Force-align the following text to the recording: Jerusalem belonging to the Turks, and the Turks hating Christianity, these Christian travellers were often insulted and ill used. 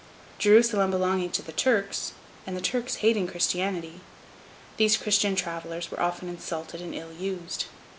Jerusalem 0.39 0.89
belonging 0.89 1.29
to 1.33 1.43
the 1.43 1.51
Turks, 1.51 2.13
and 2.47 2.57
the 2.57 2.59
Turks 2.61 2.95
hating 3.05 3.27
Christianity, 3.27 4.01
these 4.77 4.97
Christian 4.97 5.35
travellers 5.35 5.91
were 5.91 6.01
often 6.01 6.27
insulted 6.27 6.81
and 6.81 6.95
ill 6.95 7.13
used. 7.13 7.65